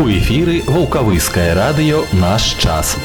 У 0.00 0.08
эфіры 0.08 0.62
вулкавыскае 0.64 1.52
радыё 1.52 1.98
наш 2.16 2.56
час. 2.56 2.96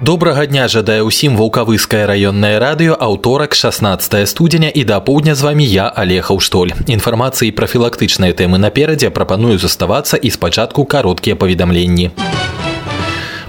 Добрага 0.00 0.46
дня 0.48 0.64
жадае 0.72 1.04
ўсім 1.04 1.36
вулкавыскае 1.36 2.08
раённае 2.08 2.56
радыё 2.56 2.96
аўторак 2.96 3.52
16 3.52 4.24
студзеня 4.24 4.72
і 4.72 4.84
да 4.88 5.04
поўдня 5.04 5.36
з 5.36 5.44
вамі 5.44 5.68
я 5.68 5.92
алехаў 5.92 6.40
штоль. 6.40 6.72
Інфармацыі 6.88 7.52
пра 7.52 7.68
філактычныя 7.68 8.32
тэмы 8.32 8.56
наперадзе 8.56 9.12
прапаную 9.12 9.60
заставацца 9.60 10.16
і 10.16 10.32
спачатку 10.32 10.88
кароткія 10.88 11.36
паведамленні. 11.36 12.16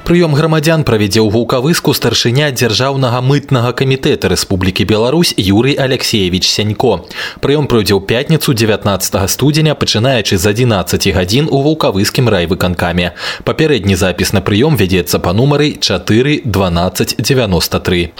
Прыём 0.04 0.34
грамадзян 0.34 0.84
правядзе 0.84 1.20
ў 1.20 1.30
вулкавыску 1.30 1.94
старшыня 1.94 2.50
дзяржаўнага 2.50 3.20
мытнага 3.20 3.70
камітэта 3.76 4.32
Рэспублікі 4.32 4.84
Беларусь 4.84 5.34
Юрый 5.36 5.74
Алексеевич 5.74 6.48
Сянько. 6.48 7.06
Прыём 7.40 7.68
пройдзе 7.70 7.94
ў 7.94 8.02
пятніцу 8.02 8.54
19 8.54 9.30
студзеня, 9.30 9.74
пачынаючы 9.74 10.38
з 10.38 10.44
11 10.46 11.14
гадзін 11.14 11.46
у 11.50 11.62
вулкавыскім 11.62 12.28
райвыканкаме. 12.28 13.12
Папярэдні 13.44 13.94
запіс 13.94 14.32
на 14.32 14.40
прыём 14.40 14.74
вядзецца 14.74 15.18
па 15.18 15.32
нумары 15.32 15.76
4 15.78 16.42
12 16.44 17.16
93. 17.18 18.12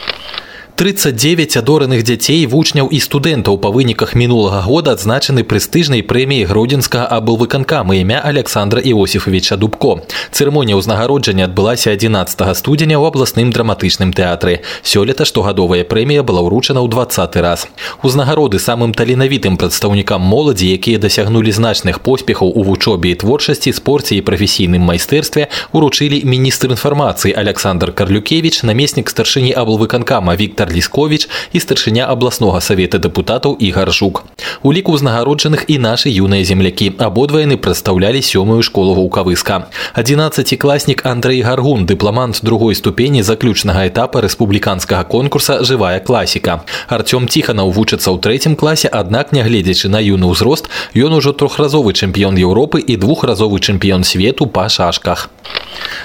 39 0.75 1.55
адораных 1.55 2.03
дзяцей 2.03 2.43
вучняў 2.52 2.89
і 2.91 2.99
студэнтаў 2.99 3.55
па 3.63 3.70
выніках 3.71 4.11
мінулага 4.11 4.59
года 4.67 4.91
адзначаны 4.91 5.48
прэстыжнай 5.48 6.03
прэміі 6.03 6.51
гродзенскага 6.51 7.07
аблвыканкама 7.15 7.95
імя 7.95 8.20
Александра 8.20 8.84
Іосифовича 8.84 9.55
Дубко. 9.55 10.03
Цырымонія 10.35 10.75
ўзнагароджання 10.75 11.48
адбылася 11.48 11.95
11 11.95 12.59
студзеня 12.59 12.99
ў 12.99 13.07
абласным 13.07 13.55
драматычным 13.55 14.11
тэатры. 14.11 14.67
Сёлета 14.84 15.23
штогадовая 15.23 15.88
прэмія 15.88 16.27
была 16.27 16.43
ўручана 16.43 16.84
ў 16.84 16.91
20 16.91 17.39
раз. 17.39 17.71
Узнагароды 18.03 18.59
самым 18.59 18.91
таленавітым 18.91 19.55
прадстаўнікам 19.55 20.20
моладзі, 20.20 20.67
якія 20.67 20.99
дасягнулі 20.99 21.55
значных 21.55 22.03
поспехаў 22.03 22.51
у 22.51 22.68
вучобе 22.68 23.15
і 23.15 23.20
творчасці, 23.23 23.71
спорце 23.71 24.20
і 24.20 24.27
прафесійным 24.27 24.84
майстэрстве, 24.84 25.48
уручылі 25.71 26.20
міністр 26.27 26.76
інфармацыі 26.76 27.31
Александр 27.31 27.96
Карлюкевич, 27.96 28.68
намеснік 28.68 29.07
старшыні 29.07 29.55
аблвыканкама 29.55 30.35
Віктор 30.35 30.65
Віктор 30.66 30.76
Лісковіч 30.76 31.30
і 31.54 31.60
старшыня 31.60 32.05
абласнога 32.10 32.62
савета 32.62 32.98
дэпутатаў 32.98 33.58
Ігар 33.60 33.91
Жук. 33.94 34.24
У 34.63 34.74
ліку 34.74 34.98
ўзнагароджаных 34.98 35.66
і 35.68 35.77
нашы 35.77 36.10
юныя 36.10 36.44
землякі. 36.44 36.94
Абодва 36.98 37.46
яны 37.46 37.58
прадстаўлялі 37.58 38.21
сёмую 38.21 38.62
школу 38.62 38.96
вулкавыска. 38.96 39.70
11класнік 39.96 41.05
Андрей 41.05 41.41
Гаргун, 41.41 41.86
дыпламант 41.86 42.41
другой 42.41 42.76
ступені 42.76 43.21
заключнага 43.21 43.86
этапа 43.88 44.21
рэспубліканскага 44.21 45.04
конкурса 45.05 45.62
жывая 45.62 45.99
класіка. 45.99 46.66
Артём 46.90 47.27
Ціханаў 47.30 47.71
вучыцца 47.71 48.10
ў 48.10 48.20
трэцім 48.20 48.55
класе, 48.55 48.88
аднак 48.88 49.32
нягледзячы 49.32 49.90
на 49.90 50.02
юны 50.02 50.34
ўзрост, 50.34 50.70
ён 50.96 51.13
ужо 51.13 51.34
трохразовы 51.34 51.93
чэмпіён 51.93 52.38
Еўропы 52.41 52.82
і 52.82 52.98
двухразовы 52.98 53.60
чэмпіён 53.60 54.04
свету 54.04 54.48
па 54.48 54.70
шашках. 54.70 55.30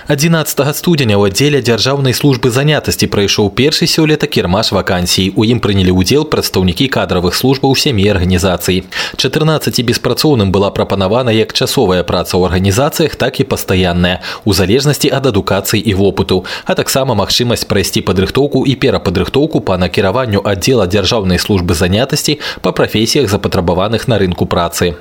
11 0.08 0.76
студзеня 0.76 1.16
ў 1.16 1.30
аддзеле 1.30 1.62
дзяржаўнай 1.62 2.14
службы 2.14 2.50
занятасці 2.50 3.06
прайшоў 3.06 3.50
першы 3.54 3.86
сёлета 3.86 4.26
кірмаш 4.49 4.71
вакансій. 4.71 5.33
У 5.35 5.45
ім 5.45 5.59
прынялі 5.59 5.95
ўдзел 5.95 6.25
прадстаўнікі 6.25 6.87
кадравых 6.87 7.35
службаў 7.35 7.75
сямі 7.75 8.07
арганізацый. 8.09 8.83
14 9.17 9.81
беспрацоўным 9.81 10.51
была 10.51 10.71
прапанавана 10.71 11.31
як 11.31 11.53
часовая 11.53 12.03
праца 12.03 12.37
ў 12.37 12.45
арганізацыях, 12.45 13.15
так 13.15 13.39
і 13.39 13.47
пастаянная, 13.49 14.21
у 14.45 14.53
залежнасці 14.53 15.09
ад 15.09 15.25
адукацыі 15.27 15.81
і 15.81 15.93
вопыту, 15.97 16.45
а 16.65 16.75
таксама 16.75 17.15
магчымасць 17.15 17.65
прайсці 17.65 18.05
падрыхтоўку 18.05 18.65
і 18.69 18.75
перападрыхтоўку 18.75 19.65
па 19.65 19.81
накіраванню 19.81 20.45
аддзела 20.45 20.85
дзяржаўнай 20.85 21.41
службы 21.41 21.73
занятасці 21.73 22.39
па 22.61 22.71
прафесіях 22.71 23.29
запатрабаваных 23.29 24.07
на 24.07 24.19
рынку 24.21 24.45
працы. 24.45 24.95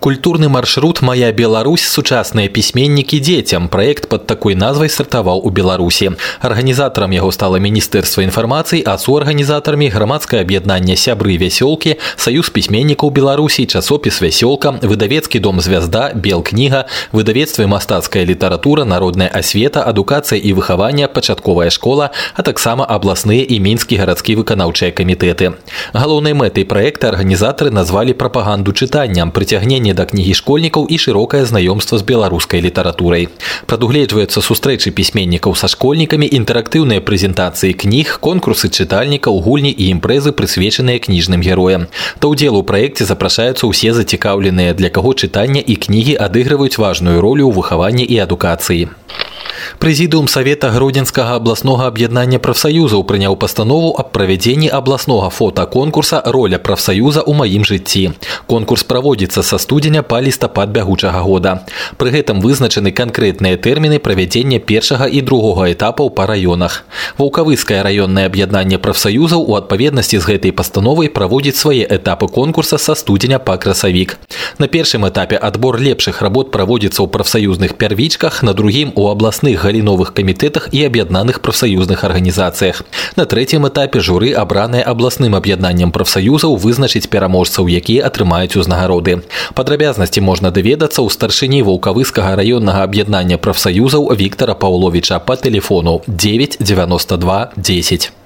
Культурны 0.00 0.48
маршрут 0.48 1.02
«Моя 1.02 1.32
Беларусь. 1.32 1.82
Сучасныя 1.82 2.48
пісьменнікі 2.48 3.18
дзецям» 3.20 3.68
праект 3.68 4.08
пад 4.08 4.26
такой 4.26 4.54
назвай 4.54 4.88
стартаваў 4.88 5.40
у 5.44 5.50
Беларусі. 5.50 6.12
Арганізатарам 6.40 7.12
яго 7.12 7.32
стала 7.32 7.58
міністэрства 7.58 8.22
інфармацыі, 8.22 8.61
а 8.86 8.94
суарганізатарамі 8.94 9.88
грамадскае 9.90 10.46
аб'яднанне 10.46 10.94
сябры 10.94 11.34
вясёлкі, 11.34 11.98
саюз 12.14 12.50
пісьменнікаў 12.54 13.10
Беларусі, 13.10 13.66
часопіс 13.66 14.22
вясёлка, 14.22 14.78
выдавецкі 14.78 15.42
дом 15.42 15.58
звязда, 15.60 16.14
белкніга, 16.14 16.86
выдавецтва 17.10 17.66
мастацкая 17.66 18.22
літаратура, 18.22 18.84
народная 18.84 19.26
асвета, 19.26 19.82
адукацыя 19.82 20.38
і 20.38 20.54
выхаванне, 20.54 21.08
пачатковая 21.08 21.70
школа, 21.70 22.12
а 22.38 22.46
таксама 22.46 22.86
абласныя 22.86 23.42
і 23.42 23.58
мінскі 23.58 23.98
гарадскі 23.98 24.38
выканаўчыя 24.38 24.94
камітэты. 24.94 25.58
Галоўнай 25.90 26.38
мэтай 26.38 26.62
праекта 26.62 27.10
арганізатары 27.10 27.74
назвалі 27.74 28.14
прапаганду 28.14 28.70
чытанням, 28.70 29.34
прыцягненне 29.34 29.98
да 29.98 30.06
кнігі 30.06 30.38
школьнікаў 30.38 30.86
і 30.86 30.94
шырокае 30.94 31.42
знаёмства 31.42 31.98
з 31.98 32.06
беларускай 32.06 32.62
літаратурай. 32.62 33.34
Прадугледжваецца 33.66 34.38
сустрэчы 34.38 34.94
пісьменнікаў 34.94 35.58
са 35.58 35.66
школьнікамі, 35.66 36.30
інтэрактыўныя 36.30 37.02
прэзентацыі 37.02 37.74
кніг, 37.74 38.22
конкурсы 38.53 38.69
чытальнікаў, 38.69 39.41
гульні 39.41 39.73
і 39.73 39.89
імпрэзы 39.97 40.31
прысвечаныя 40.37 41.01
кніжным 41.01 41.41
героям. 41.41 41.89
Да 42.21 42.29
ўдзелу 42.29 42.61
ў 42.61 42.65
праекце 42.69 43.03
запрашаюцца 43.09 43.65
ўсе 43.65 43.97
зацікаўленыя, 43.97 44.77
для 44.77 44.93
каго 44.93 45.17
чытання 45.17 45.57
і 45.57 45.73
кнігі 45.73 46.13
адыгрываюць 46.21 46.77
важную 46.77 47.17
ролю 47.17 47.49
ў 47.49 47.53
выхаванні 47.57 48.05
і 48.05 48.21
адукацыі. 48.21 48.93
Прэзідыум 49.78 50.26
савета 50.28 50.70
гродзенскага 50.74 51.36
абласнога 51.38 51.86
аб'яднання 51.86 52.38
прафсаюзаў 52.42 53.04
прыняў 53.04 53.36
пастанову 53.36 53.92
аб 53.98 54.10
правядзенні 54.12 54.68
абласнога 54.68 55.30
фотаконкурса 55.30 56.22
роля 56.26 56.58
прафсаюза 56.58 57.22
ў 57.22 57.32
маім 57.38 57.64
жыцці. 57.68 58.16
Конкурс 58.50 58.82
праводзіцца 58.82 59.44
са 59.46 59.58
студзеня 59.58 60.02
па 60.02 60.18
лістапад 60.24 60.72
бягучага 60.74 61.20
года. 61.22 61.62
Пры 62.00 62.10
гэтым 62.10 62.40
вызначаны 62.42 62.90
канкрэтныя 62.90 63.60
тэрміны 63.60 63.98
правядзення 64.02 64.58
першага 64.58 65.06
і 65.06 65.20
другога 65.20 65.68
этапаў 65.70 66.10
па 66.10 66.26
раёнах. 66.26 66.82
Ваўкавыскае 67.18 67.82
раённае 67.86 68.26
аб'яднанне 68.26 68.78
прафсаюзаў 68.78 69.44
у 69.46 69.54
адпаведнасці 69.60 70.18
з 70.18 70.24
гэтай 70.24 70.52
пастановай 70.52 71.12
праводзіць 71.12 71.60
свае 71.60 71.84
этапы 71.86 72.26
конкурса 72.26 72.78
са 72.78 72.94
студзеня 72.94 73.38
па 73.38 73.58
красавік. 73.58 74.18
На 74.58 74.66
першым 74.66 75.06
этапе 75.06 75.36
адбор 75.36 75.78
лепшых 75.78 76.22
работ 76.22 76.50
праводзіцца 76.50 77.02
ў 77.04 77.08
прафсаюзных 77.12 77.76
пярвічках, 77.78 78.42
на 78.42 78.54
другім 78.54 78.92
у 78.96 79.06
абласных 79.12 79.51
абласных 79.53 79.61
галіновых 79.63 80.13
камітэтах 80.13 80.69
і 80.71 80.85
аб'яднаных 80.85 81.41
прафсаюзных 81.41 82.03
арганізацыях. 82.03 82.83
На 83.15 83.25
трэцім 83.25 83.67
этапе 83.67 83.99
журы 83.99 84.33
абраныя 84.33 84.83
абласным 84.83 85.35
аб'яднаннем 85.35 85.91
прафсаюзаў 85.91 86.57
вызначыць 86.57 87.07
пераможцаў, 87.07 87.67
якія 87.69 88.05
атрымаюць 88.07 88.57
узнагароды. 88.57 89.21
Падрабязнасці 89.53 90.21
можна 90.21 90.51
даведацца 90.51 91.01
ў 91.01 91.09
старшыні 91.09 91.61
вулкавыскага 91.63 92.35
раённага 92.35 92.83
аб'яднання 92.83 93.37
прафсаюзаў 93.37 94.09
Віктора 94.15 94.53
Паўловіча 94.55 95.19
па 95.19 95.35
тэлефону 95.35 96.01
992 96.07 97.53
10. 97.57 98.22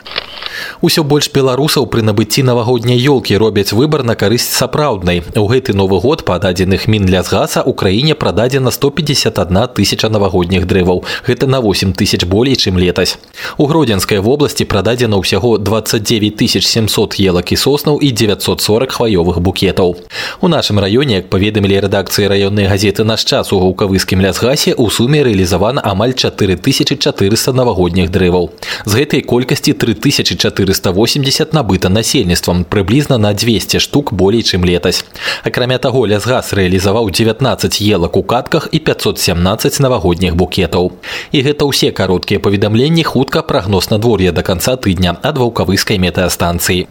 Усё 0.81 1.05
больш 1.05 1.31
беларусаў 1.33 1.87
пры 1.87 2.03
набыцці 2.03 2.43
навагодняй 2.43 2.99
ёлкі 2.99 3.37
робяць 3.37 3.73
выбар 3.73 4.03
на 4.03 4.15
карысць 4.15 4.51
сапраўднай. 4.51 5.23
У 5.37 5.47
гэты 5.47 5.75
новы 5.75 6.01
год 6.01 6.25
па 6.25 6.39
дадзеных 6.39 6.89
мінлясгаса 6.89 7.63
ў 7.63 7.73
краіне 7.75 8.15
прададзена 8.15 8.71
151 8.71 9.73
тысяча 9.77 10.09
навагодніх 10.09 10.67
дрэваў. 10.67 11.05
Гэта 11.27 11.47
на 11.47 11.61
8 11.61 11.93
тысяч 11.93 12.25
болей, 12.25 12.57
чым 12.57 12.79
летась. 12.79 13.19
У 13.59 13.67
гродзенскай 13.67 14.19
вобласці 14.19 14.65
прададзена 14.65 15.17
ўсяго 15.17 15.59
29 15.59 16.63
700 16.63 17.21
елак 17.21 17.53
і 17.53 17.57
соснаў 17.57 17.99
і 17.99 18.11
940 18.11 18.93
хваёвых 18.93 19.41
букетаў. 19.41 19.97
У 20.41 20.49
нашым 20.49 20.81
раёне, 20.81 21.23
як 21.23 21.31
паведамілі 21.31 21.87
рэдакцыі 21.87 22.29
раённай 22.29 22.67
газеты 22.67 23.05
наш 23.05 23.25
час 23.25 23.53
у 23.53 23.61
гукавыскім 23.61 24.21
лясгасе 24.21 24.75
у 24.75 24.91
суме 24.91 25.23
рэалізавана 25.23 25.83
амаль 25.85 26.15
4400 26.15 27.53
навагодніх 27.53 28.11
дрэваў. 28.11 28.51
З 28.85 28.93
гэтай 28.95 29.23
колькасці 29.23 29.73
3400 29.73 30.66
480 30.67 31.53
набыта 31.55 31.89
насельніцтвам 31.89 32.65
прыблізна 32.65 33.19
на 33.19 33.33
200 33.33 33.79
штук 33.79 34.13
болей 34.13 34.43
чым 34.43 34.65
летась. 34.65 35.05
Акрамя 35.45 35.79
таго 35.79 36.03
лясгас 36.07 36.53
рэалізаваў 36.53 37.11
19 37.11 37.79
елак 37.83 38.17
у 38.17 38.23
катках 38.23 38.69
і 38.73 38.79
517 38.81 39.79
навагодніх 39.79 40.35
букетаў. 40.35 40.93
І 41.31 41.39
гэта 41.47 41.71
ўсе 41.71 41.95
кароткія 41.95 42.43
паведамленні 42.43 43.05
хутка 43.07 43.43
прагноз 43.47 43.91
надвор'я 43.95 44.33
да 44.33 44.43
канца 44.43 44.75
тыдня 44.75 45.15
ад 45.23 45.39
ваўкавыскай 45.39 46.03
метэастанцыі. 46.03 46.91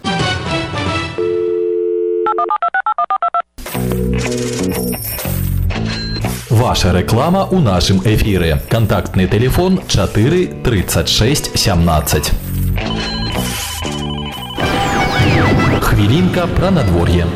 Ваша 6.62 6.92
рэклама 6.96 7.50
ў 7.52 7.60
нашым 7.60 8.00
эфіры. 8.06 8.62
Кантактны 8.70 9.28
телефон 9.28 9.82
4 9.88 10.64
36 10.64 11.52
17. 11.58 13.15
Хвілінка 15.97 16.47
пра 16.47 16.71
надвор'е. 16.71 17.27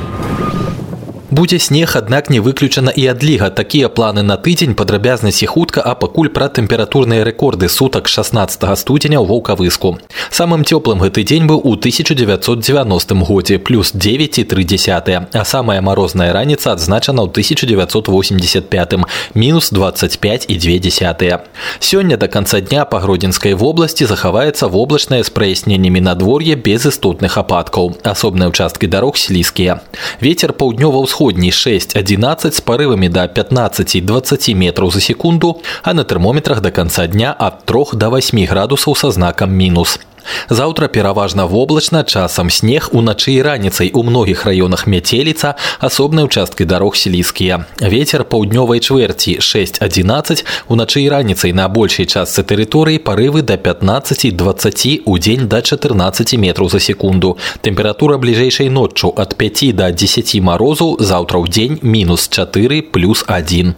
Будзе 1.36 1.60
снег, 1.60 1.98
аднак 1.98 2.30
не 2.30 2.40
выключана 2.40 2.92
і 2.96 3.08
адліга. 3.12 3.50
Такія 3.50 3.90
планы 3.90 4.22
на 4.24 4.38
тыдзень 4.38 4.72
падрабязнасці 4.72 5.52
хутка, 5.52 5.82
а 5.84 5.92
пакуль 5.92 6.32
пра 6.32 6.48
тэмпературныя 6.48 7.28
рэкорды 7.28 7.68
сутак 7.68 8.08
16 8.08 8.64
студзеня 8.80 9.20
ў 9.20 9.28
ваўкавыску. 9.28 10.00
Самым 10.32 10.64
цёплым 10.64 11.04
гэты 11.04 11.28
дзень 11.28 11.44
быў 11.44 11.60
у 11.60 11.76
1990 11.76 13.28
годзе 13.28 13.60
плюс 13.60 13.92
9,3, 13.92 15.28
а 15.34 15.44
самая 15.44 15.82
марозная 15.82 16.32
раніца 16.32 16.72
адзначана 16.72 17.28
ў 17.28 17.30
1985 17.36 19.04
мінус 19.36 19.74
25,2. 19.74 21.40
Сёння 21.80 22.16
да 22.16 22.32
канца 22.32 22.62
дня 22.62 22.86
па 22.86 23.04
гродзенскай 23.04 23.60
вобласці 23.60 24.08
захаваецца 24.08 24.72
воблачнае 24.72 25.28
з 25.28 25.36
праясненнямі 25.36 26.00
надвор'е 26.00 26.56
без 26.56 26.86
істотных 26.86 27.36
ападкаў. 27.36 28.00
Асобныя 28.08 28.56
ўчасткі 28.56 28.88
дарог 28.88 29.20
слізкія. 29.20 29.84
Вецер 30.24 30.56
паўднёва-ўсходні 30.56 31.19
ўсходняй 31.20 31.52
6-11 31.52 32.56
з 32.56 32.62
парывамі 32.62 33.10
да 33.10 33.28
15-20 33.28 34.54
метраў 34.56 34.92
за 34.92 35.02
секунду, 35.02 35.62
а 35.84 35.94
на 35.94 36.04
тэрмометрах 36.04 36.62
да 36.62 36.72
канца 36.72 37.08
дня 37.08 37.36
ад 37.38 37.66
3 37.66 38.00
да 38.00 38.10
8 38.10 38.46
градусаў 38.48 38.96
са 38.96 39.12
знакам 39.12 39.52
мінус. 39.52 40.00
Заўтра 40.50 40.88
пераважна 40.88 41.46
воблачна 41.46 42.04
часам 42.04 42.50
снег 42.50 42.90
уначы 42.94 43.34
і 43.34 43.42
раніцай 43.42 43.92
у 43.94 44.04
многіх 44.04 44.46
раёнах 44.46 44.86
мяцеліца 44.88 45.56
асобныя 45.80 46.30
ўчасткі 46.30 46.66
дарог 46.70 46.98
слізкія 46.98 47.66
ветер 47.82 48.26
паўднёвай 48.30 48.80
чвэрці 48.80 49.42
6-11 49.42 50.46
уначы 50.70 51.02
і 51.02 51.10
раніцай 51.10 51.54
на 51.54 51.68
большай 51.70 52.06
частцы 52.06 52.46
тэрыторыі 52.46 53.02
парывы 53.02 53.42
да 53.42 53.58
15-20 53.58 55.06
у 55.06 55.18
дзень 55.18 55.48
да 55.50 55.62
14 55.62 56.38
метраў 56.38 56.70
за 56.70 56.80
секунду 56.80 57.38
тэмпература 57.62 58.18
бліжэйшай 58.18 58.70
ноччу 58.70 59.14
ад 59.18 59.34
5 59.38 59.76
до 59.76 59.90
10 59.92 60.36
марозу 60.42 60.98
заўтра 61.00 61.42
ў 61.42 61.50
дзень 61.50 61.80
мінус 61.82 62.30
4 62.30 62.82
плюс 62.94 63.26
1 63.28 63.74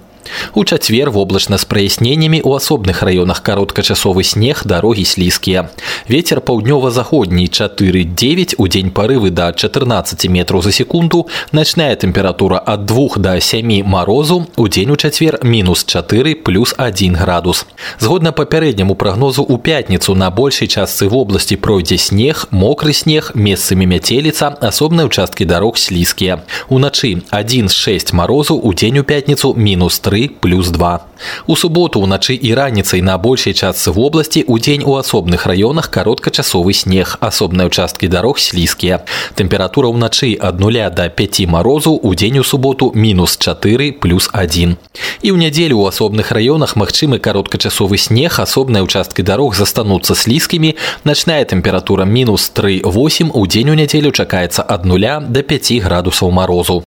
у 0.53 0.63
чацвер 0.63 1.11
воблачна 1.11 1.57
з 1.57 1.65
праясненнямі 1.65 2.41
ў 2.41 2.57
асобных 2.57 3.03
раёнах 3.03 3.41
кароткачасовы 3.43 4.23
снег 4.23 4.63
дарогі 4.65 5.05
слізкія. 5.05 5.69
Вецер 6.09 6.41
паўднёва-заходні 6.41 7.47
4-9 7.47 8.55
у 8.57 8.67
дзень 8.67 8.91
парывы 8.91 9.29
да 9.29 9.51
14 9.53 10.27
метраў 10.29 10.61
за 10.61 10.71
секунду, 10.71 11.27
начная 11.51 11.95
тэмпература 11.95 12.61
ад 12.65 12.85
2 12.85 13.17
да 13.17 13.39
7 13.39 13.83
марозу, 13.85 14.47
у 14.55 14.67
дзень 14.67 14.91
у 14.91 14.95
чацвер 14.95 15.39
мінус 15.43 15.85
4 15.85 16.35
плюс 16.35 16.73
1 16.77 17.15
градус. 17.15 17.65
Згодна 17.99 18.31
папярэдняму 18.31 18.95
прагнозу 18.95 19.43
ў 19.43 19.59
пятніцу 19.59 20.15
на 20.15 20.29
большай 20.31 20.67
частцы 20.67 21.07
вобласці 21.07 21.55
пройдзе 21.55 21.97
снег, 21.97 22.47
мокры 22.51 22.93
снег, 22.93 23.31
месцамі 23.35 23.85
мяцеліца, 23.85 24.57
асобныя 24.61 25.07
ўчасткі 25.07 25.45
дарог 25.45 25.77
слізкія. 25.77 26.43
Уначы 26.69 27.21
1-6 27.31 28.13
марозу 28.13 28.55
у 28.55 28.73
дзень 28.73 28.99
у 28.99 29.03
пятніцу 29.03 29.53
мінус 29.53 29.99
3 29.99 30.10
3 30.11 30.27
плюс 30.43 30.67
2. 30.69 30.99
У 31.47 31.55
суботу 31.55 32.03
ўначы 32.03 32.35
і 32.35 32.53
раніцай 32.53 33.01
на 33.01 33.17
большай 33.17 33.55
частцы 33.55 33.95
вобласці 33.95 34.43
ў 34.43 34.59
дзень 34.59 34.83
у 34.83 34.99
асобных 34.99 35.47
раёнах 35.47 35.87
кароткачасовы 35.87 36.75
снег, 36.75 37.15
асобныя 37.23 37.71
ўчасткі 37.71 38.11
дарог 38.11 38.37
слізкія. 38.37 39.07
Тэмпература 39.39 39.87
ўначы 39.87 40.35
ад 40.35 40.59
0 40.59 40.91
до 40.91 41.07
5 41.09 41.47
марозу 41.47 41.95
у 41.95 42.13
дзень 42.13 42.39
у 42.39 42.43
суботу 42.43 42.91
мінус 42.93 43.39
4 43.39 44.03
плюс 44.03 44.29
1. 44.35 44.75
І 45.23 45.31
ў 45.31 45.37
нядзелю 45.39 45.79
ў 45.81 45.95
асобных 45.95 46.35
раёнах 46.35 46.75
магчымы 46.75 47.23
кароткачасовы 47.23 47.97
снег, 47.97 48.43
асобныя 48.43 48.83
ўчасткі 48.83 49.23
дарог 49.23 49.55
застануцца 49.55 50.13
слізкімі, 50.13 50.75
начная 51.07 51.47
тэмпература 51.47 52.03
мінус 52.03 52.51
3,8 52.51 53.31
у 53.31 53.41
дзень 53.47 53.71
у 53.71 53.79
нядзелю 53.79 54.11
чакаецца 54.11 54.67
ад 54.67 54.83
0 54.85 55.31
до 55.31 55.41
5 55.41 55.79
градусаў 55.81 56.31
марозу. 56.35 56.83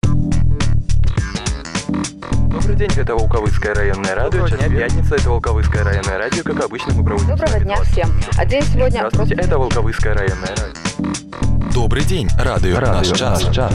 Добрый 2.65 2.87
день, 2.87 2.99
это 2.99 3.13
Волковыцкое 3.13 3.75
районное 3.75 4.15
радио. 4.15 4.39
Доброго 4.39 4.47
Сейчас 4.49 4.69
дня. 4.71 4.79
пятница, 4.79 5.15
это 5.15 5.29
Волковыцкое 5.29 5.83
районное 5.83 6.17
радио. 6.17 6.41
Как 6.43 6.63
обычно, 6.63 6.93
мы 6.95 7.05
проводим... 7.05 7.27
Доброго 7.27 7.59
дня 7.59 7.75
всем. 7.83 8.09
А 8.39 8.45
день 8.45 8.63
сегодня... 8.63 9.07
Здравствуйте, 9.07 9.35
это 9.35 9.59
Волковыцкое 9.59 10.15
районное 10.15 10.49
радио. 10.49 11.71
Добрый 11.71 12.03
день, 12.05 12.27
радио, 12.39 12.79
радио 12.79 12.93
наш 12.93 13.07
час. 13.09 13.43
Наш 13.43 13.55
час. 13.55 13.71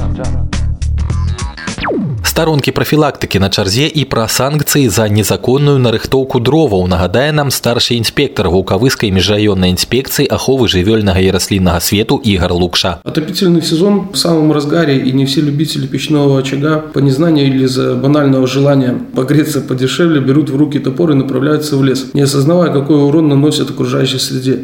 Старонкі 2.24 2.72
прафілактыкі 2.75 3.39
на 3.39 3.48
чарзе 3.50 3.86
і 3.88 4.04
пра 4.12 4.25
санкцыі 4.27 4.89
за 4.89 5.06
незаконную 5.07 5.77
нарыхтоўку 5.80 6.42
дроваў 6.44 6.88
нагадае 6.92 7.31
нам 7.31 7.51
старшы 7.54 7.95
інспектор 7.95 8.50
гукавыскай 8.50 9.12
межраённай 9.16 9.72
інспекцыі 9.72 10.27
аховы 10.27 10.68
жывёльнага 10.68 11.22
і 11.24 11.31
расліннага 11.31 11.80
свету 11.80 12.19
Игорь 12.25 12.51
Лукша. 12.51 13.00
Отопительный 13.06 13.62
сезон 13.62 14.10
в 14.12 14.18
самом 14.18 14.51
разгаре, 14.51 14.98
и 14.98 15.13
не 15.13 15.25
все 15.25 15.42
любители 15.42 15.88
печного 15.88 16.39
очага 16.39 16.83
по 16.94 17.00
незнанию 17.00 17.48
или 17.48 17.68
за 17.68 17.95
банального 17.95 18.48
желания 18.48 19.00
погреться 19.16 19.62
подешевле 19.62 20.19
берут 20.19 20.50
в 20.50 20.57
руки 20.57 20.80
топор 20.80 21.12
и 21.12 21.16
направляются 21.16 21.77
в 21.77 21.83
лес, 21.83 22.07
не 22.13 22.24
осознавая, 22.24 22.74
какой 22.74 22.98
урон 22.98 23.30
наносят 23.30 23.69
окружающей 23.69 24.19
среде. 24.19 24.60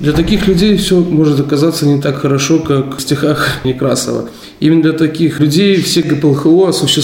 Для 0.00 0.12
таких 0.12 0.48
людей 0.48 0.76
все 0.76 0.98
может 0.98 1.38
оказаться 1.38 1.86
не 1.86 2.00
так 2.00 2.16
хорошо, 2.16 2.58
как 2.58 2.96
в 2.96 3.00
стихах 3.00 3.60
Некрасова. 3.64 4.28
Именно 4.58 4.82
для 4.82 4.92
таких 4.92 5.40
людей 5.40 5.76
все 5.82 6.02
ГПЛХО 6.02 6.68
осуществляют 6.68 6.95